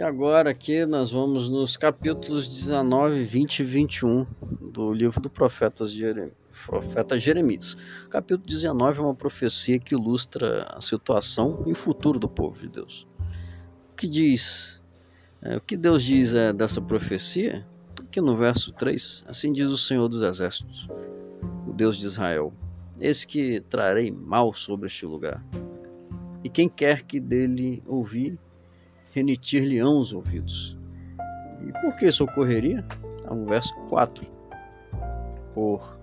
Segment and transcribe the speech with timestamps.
[0.00, 4.26] E agora aqui nós vamos nos capítulos 19, 20 e 21
[4.72, 6.32] do livro do profeta Jeremias.
[6.64, 7.76] Profeta Jeremias.
[8.08, 12.70] Capítulo 19 é uma profecia que ilustra a situação e o futuro do povo de
[12.70, 13.06] Deus.
[13.92, 14.80] O que diz?
[15.42, 17.68] É, o que Deus diz é, dessa profecia?
[18.00, 20.88] Aqui no verso 3, assim diz o Senhor dos Exércitos,
[21.68, 22.54] o Deus de Israel:
[22.98, 25.44] Eis que trarei mal sobre este lugar.
[26.42, 28.38] E quem quer que dele ouvir,
[29.10, 30.76] renitir-lhe-ão os ouvidos.
[31.66, 32.84] E por que isso ocorreria?
[33.24, 34.26] É no verso 4.
[35.54, 35.98] Por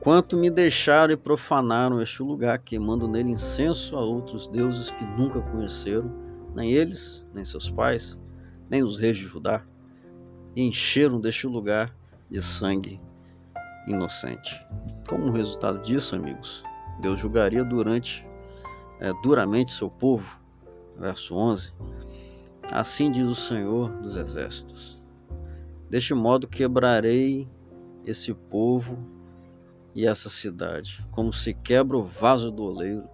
[0.00, 5.40] quanto me deixaram e profanaram este lugar, queimando nele incenso a outros deuses que nunca
[5.42, 6.10] conheceram,
[6.54, 8.18] nem eles, nem seus pais,
[8.68, 9.62] nem os reis de Judá,
[10.56, 11.94] e encheram deste lugar
[12.28, 13.00] de sangue
[13.86, 14.66] inocente.
[15.08, 16.64] Como resultado disso, amigos,
[17.00, 18.26] Deus julgaria durante
[19.00, 20.40] é, duramente seu povo.
[20.98, 21.72] Verso 11.
[22.72, 25.02] Assim diz o Senhor dos Exércitos:
[25.88, 27.48] Deste modo quebrarei
[28.06, 28.96] esse povo
[29.92, 33.08] e essa cidade, como se quebra o vaso do oleiro.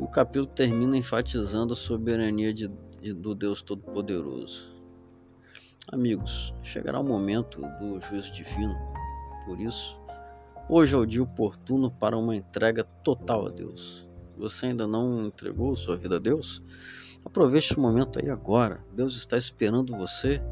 [0.00, 2.68] O capítulo termina enfatizando a soberania de,
[3.02, 4.72] de, do Deus Todo-Poderoso.
[5.92, 8.74] Amigos, chegará o momento do juízo divino.
[9.44, 10.00] Por isso,
[10.66, 14.08] hoje é o dia oportuno para uma entrega total a Deus.
[14.36, 16.62] Você ainda não entregou sua vida a Deus?
[17.24, 18.84] Aproveite esse momento aí agora.
[18.94, 20.42] Deus está esperando você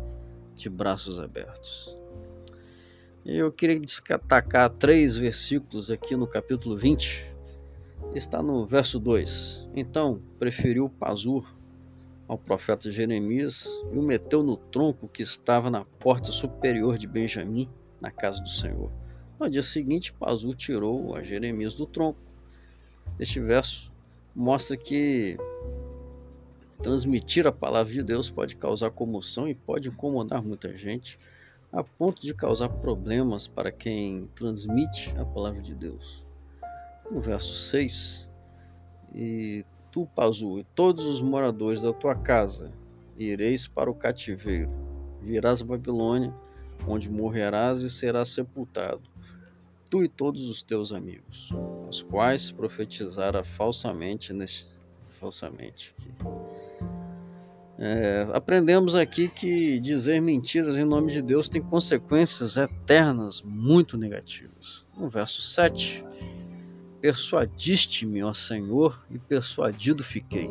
[0.55, 1.95] de braços abertos.
[3.25, 7.31] Eu queria destacar três versículos aqui no capítulo 20.
[8.15, 9.69] Está no verso 2.
[9.77, 11.47] Então preferiu Pazur
[12.27, 17.69] ao profeta Jeremias e o meteu no tronco que estava na porta superior de Benjamim,
[18.01, 18.91] na casa do Senhor.
[19.39, 22.32] No dia seguinte, Pazur tirou a Jeremias do tronco.
[23.19, 23.93] Este verso
[24.35, 25.37] mostra que
[26.83, 31.19] transmitir a palavra de Deus pode causar comoção e pode incomodar muita gente,
[31.73, 36.25] a ponto de causar problemas para quem transmite a palavra de Deus.
[37.11, 38.29] No verso 6,
[39.15, 42.73] e tu, Pazu, e todos os moradores da tua casa,
[43.17, 44.71] ireis para o cativeiro,
[45.21, 46.35] virás a Babilônia,
[46.89, 49.03] onde morrerás e serás sepultado,
[49.93, 51.51] tu e todos os teus amigos,
[51.87, 54.67] os quais profetizara falsamente neste
[55.21, 55.95] falsamente.
[57.79, 64.89] É, aprendemos aqui que dizer mentiras em nome de Deus tem consequências eternas muito negativas.
[64.97, 66.03] No verso 7,
[67.03, 70.51] Persuadiste-me, ó Senhor, e persuadido fiquei.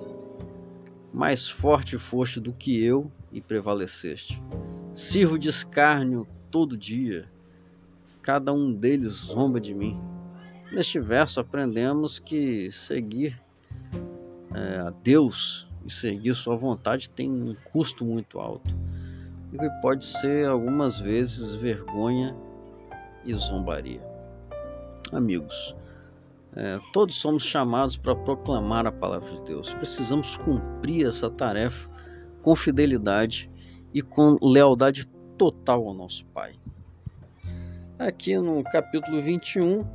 [1.11, 4.39] Mais forte foste do que eu e prevaleceste.
[4.93, 7.27] Sirvo de escárnio todo dia,
[8.21, 9.99] cada um deles zomba de mim.
[10.71, 13.41] Neste verso aprendemos que seguir
[14.53, 18.75] é, a Deus e seguir sua vontade tem um custo muito alto
[19.51, 22.35] e que pode ser algumas vezes vergonha
[23.25, 24.01] e zombaria.
[25.11, 25.75] Amigos,
[26.55, 29.73] é, todos somos chamados para proclamar a palavra de Deus.
[29.73, 31.89] Precisamos cumprir essa tarefa
[32.41, 33.49] com fidelidade
[33.93, 35.05] e com lealdade
[35.37, 36.53] total ao nosso Pai.
[38.01, 39.85] Aqui no capítulo 21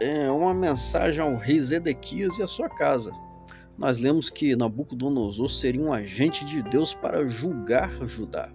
[0.00, 3.12] é uma mensagem ao rei Zedequias e à sua casa.
[3.76, 8.50] Nós lemos que Nabucodonosor seria um agente de Deus para julgar Judá.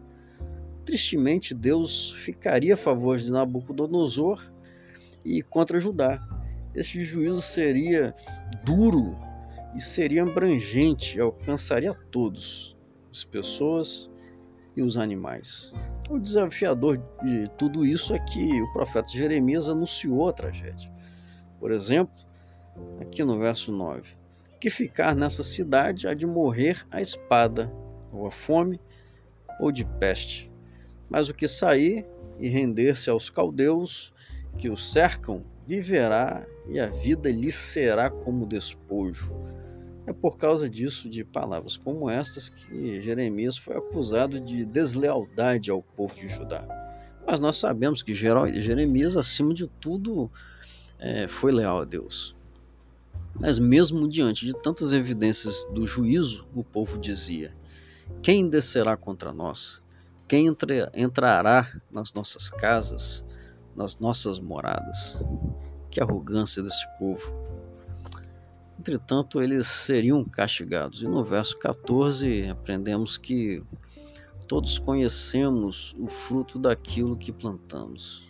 [0.83, 4.51] Tristemente, Deus ficaria a favor de Nabucodonosor
[5.23, 6.19] e contra Judá
[6.73, 8.15] esse juízo seria
[8.65, 9.15] duro
[9.75, 12.75] e seria abrangente, alcançaria todos,
[13.11, 14.09] as pessoas
[14.75, 15.71] e os animais.
[16.11, 20.91] O desafiador de tudo isso é que o profeta Jeremias anunciou a tragédia.
[21.57, 22.13] Por exemplo,
[22.99, 24.17] aqui no verso 9:
[24.59, 27.71] Que ficar nessa cidade há de morrer a espada,
[28.11, 28.77] ou a fome,
[29.57, 30.51] ou de peste.
[31.09, 32.05] Mas o que sair
[32.37, 34.13] e render-se aos caldeus
[34.57, 39.33] que o cercam viverá e a vida lhe será como despojo.
[40.07, 45.81] É por causa disso, de palavras como estas, que Jeremias foi acusado de deslealdade ao
[45.81, 46.65] povo de Judá.
[47.25, 50.29] Mas nós sabemos que Jeremias, acima de tudo,
[50.97, 52.35] é, foi leal a Deus.
[53.39, 57.55] Mas, mesmo diante de tantas evidências do juízo, o povo dizia:
[58.21, 59.81] Quem descerá contra nós?
[60.27, 60.47] Quem
[60.93, 63.23] entrará nas nossas casas?
[63.75, 65.19] nas nossas moradas.
[65.89, 67.33] Que arrogância desse povo.
[68.81, 71.03] Entretanto, eles seriam castigados.
[71.03, 73.61] E no verso 14, aprendemos que
[74.47, 78.27] todos conhecemos o fruto daquilo que plantamos.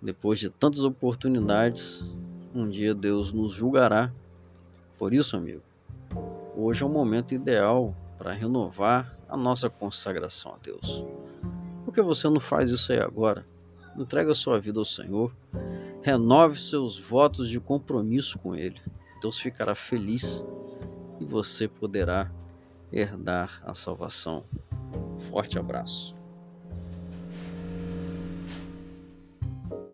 [0.00, 2.08] Depois de tantas oportunidades,
[2.54, 4.10] um dia Deus nos julgará.
[4.96, 5.60] Por isso, amigo,
[6.56, 11.04] hoje é o momento ideal para renovar a nossa consagração a Deus.
[11.84, 13.44] Por que você não faz isso aí agora?
[13.94, 15.36] Entrega sua vida ao Senhor,
[16.04, 18.78] renove seus votos de compromisso com Ele.
[19.22, 20.44] Deus ficará feliz
[21.18, 22.30] e você poderá
[22.92, 24.44] herdar a salvação.
[25.30, 26.13] Forte abraço.